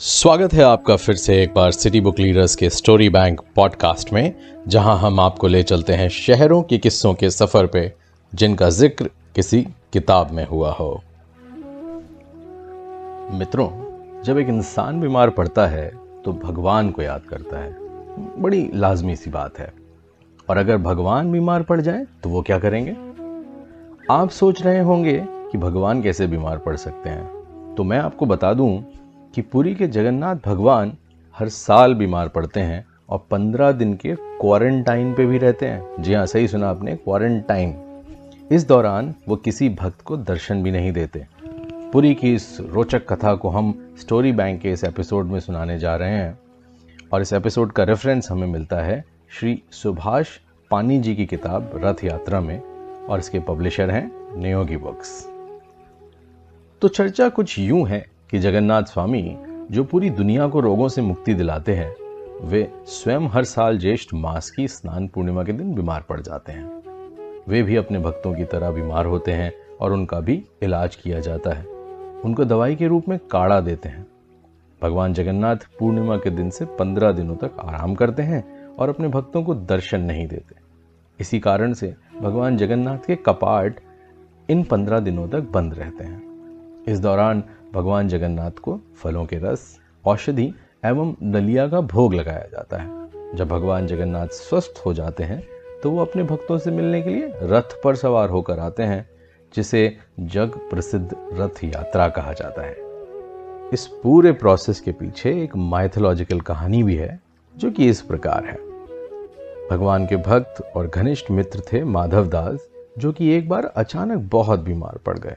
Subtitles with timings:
[0.00, 4.34] स्वागत है आपका फिर से एक बार सिटी बुक लीडर्स के स्टोरी बैंक पॉडकास्ट में,
[4.68, 7.92] जहाँ हम आपको ले चलते हैं शहरों के किस्सों के सफ़र पे,
[8.32, 10.90] जिनका ज़िक्र किसी किताब में हुआ हो।
[13.32, 13.68] मित्रों,
[14.22, 15.88] जब एक इंसान बीमार पड़ता है
[16.24, 17.74] तो भगवान को याद करता है।
[18.42, 19.72] बड़ी लाजमी सी बात है।
[20.48, 22.96] और अगर भगवान बीमार पड़ जाए तो वो क्या करेंगे?
[24.10, 28.52] आप सोच रहे होंगे कि भगवान कैसे बीमार पड़ सकते हैं। तो मैं आपको बता
[28.54, 28.70] दूँ
[29.38, 30.92] कि पुरी के जगन्नाथ भगवान
[31.34, 36.14] हर साल बीमार पड़ते हैं और पंद्रह दिन के क्वारंटाइन पे भी रहते हैं। जी
[36.14, 37.76] हाँ सही सुना आपने क्वारंटाइन
[38.52, 41.26] इस दौरान वो किसी भक्त को दर्शन भी नहीं देते।
[41.92, 45.96] पुरी की इस रोचक कथा को हम स्टोरी बैंक के इस एपिसोड में सुनाने जा
[45.96, 46.38] रहे हैं
[47.12, 50.38] और इस एपिसोड का रेफरेंस हमें मिलता है श्री सुभाष
[50.70, 52.60] पानी जी की किताब रथ यात्रा में
[53.08, 55.26] और इसके पब्लिशर हैं नियोगी बुक्स
[56.82, 59.36] तो चर्चा कुछ यूँ है कि जगन्नाथ स्वामी
[59.70, 61.94] जो पूरी दुनिया को रोगों से मुक्ति दिलाते हैं,
[62.42, 66.82] वे स्वयं हर साल ज्येष्ठ मास की स्नान पूर्णिमा के दिन बीमार पड़ जाते हैं।
[67.48, 71.50] वे भी अपने भक्तों की तरह बीमार होते हैं और उनका भी इलाज किया जाता
[71.50, 71.66] है।
[72.24, 74.06] उनको दवाई के रूप में काढ़ा देते हैं।
[74.82, 79.42] भगवान जगन्नाथ पूर्णिमा के दिन से पंद्रह दिनों तक आराम करते हैं और अपने भक्तों
[79.42, 80.56] को दर्शन नहीं देते।
[81.20, 83.80] इसी कारण से भगवान जगन्नाथ के कपाट
[84.50, 86.28] इन पंद्रह दिनों तक बंद रहते हैं।
[86.88, 87.42] इस दौरान
[87.74, 90.52] भगवान जगन्नाथ को फलों के रस, औषधि
[90.84, 95.42] एवं दलिया का भोग लगाया जाता है। जब भगवान जगन्नाथ स्वस्थ हो जाते हैं
[95.82, 99.08] तो वो अपने भक्तों से मिलने के लिए रथ पर सवार होकर आते हैं,
[99.54, 102.76] जिसे जग प्रसिद्ध रथ यात्रा कहा जाता है।
[103.72, 107.20] इस पूरे प्रोसेस के पीछे एक माइथोलॉजिकल कहानी भी है,
[107.56, 108.56] जो कि इस प्रकार है।
[109.70, 114.60] भगवान के भक्त और घनिष्ठ मित्र थे माधव दास, जो कि एक बार अचानक बहुत
[114.60, 115.36] बीमार पड़ गए।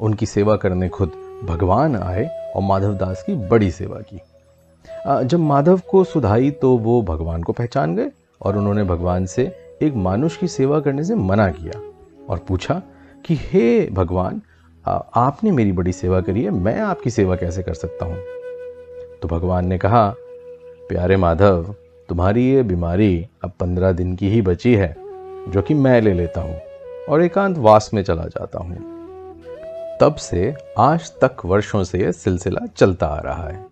[0.00, 1.12] उनकी सेवा करने खुद
[1.44, 2.24] भगवान आए
[2.56, 4.20] और माधव दास की बड़ी सेवा की।
[5.26, 8.10] जब माधव को सुधाई तो वो भगवान को पहचान गए
[8.42, 9.42] और उन्होंने भगवान से
[9.82, 11.80] एक मानुष की सेवा करने से मना किया
[12.30, 12.82] और पूछा
[13.24, 14.40] कि, हे भगवान
[15.16, 18.18] आपने मेरी बड़ी सेवा करी है, मैं आपकी सेवा कैसे कर सकता हूँ?
[19.22, 20.08] तो भगवान ने कहा,
[20.88, 21.74] प्यारे माधव,
[22.08, 24.94] तुम्हारी ये बीमारी अब पंद्रह दिन की ही बची है,
[25.48, 26.60] जो कि मैं ले लेता हूँ
[27.08, 28.76] और एकांत वास में चला जाता हूँ।
[30.00, 33.66] तब से आज तक वर्षों से यह सिलसिला चलता आ रहा है।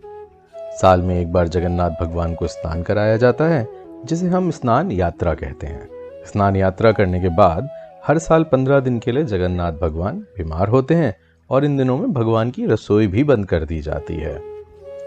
[0.57, 3.69] साल में एक बार जगन्नाथ भगवान को स्नान कराया जाता है,
[4.05, 5.89] जिसे हम स्नान यात्रा कहते हैं।
[6.27, 7.69] स्नान यात्रा करने के बाद
[8.07, 11.17] हर साल पंद्रह दिन के लिए जगन्नाथ भगवान बीमार होते हैं
[11.51, 14.39] और इन दिनों में भगवान की रसोई भी बंद कर दी जाती है।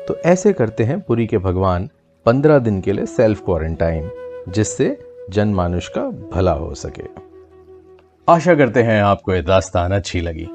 [0.05, 1.89] तो ऐसे करते हैं पुरी के भगवान
[2.25, 4.11] पंद्रह दिन के लिए सेल्फ क्वारंटाइन,
[4.49, 7.03] जिससे जनमानुष का भला हो सके।
[8.29, 10.47] आशा करते हैं आपको यह दास्तान अच्छी लगी।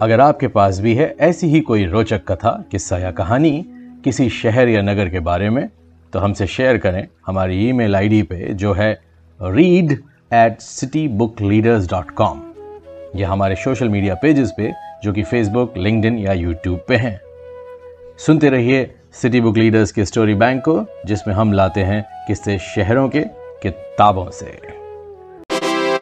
[0.00, 3.64] अगर आपके पास भी है ऐसी ही कोई रोचक कथा, किस्सा या कहानी
[4.04, 5.68] किसी शहर या नगर के बारे में
[6.12, 8.92] तो हमसे शेयर करें हमारी ईमेल आईडी पे, जो है
[9.40, 9.92] read
[10.32, 12.40] at City Book Leaders dot com
[13.16, 14.72] या हमारे सोशल मीडिया पेजेस पे,
[15.04, 17.20] जो कि फेसबुक लिंकड या यूट्यूब पे हैं।
[18.18, 23.08] सुनते रहिए सिटी बुक लीडर्स के स्टोरी बैंक को, जिसमें हम लाते हैं किस्से शहरों
[23.08, 23.24] के
[23.62, 24.79] किताबों से।